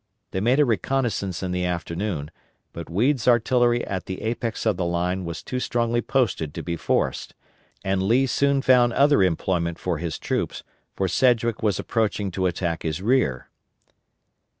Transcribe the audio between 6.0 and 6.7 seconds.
posted to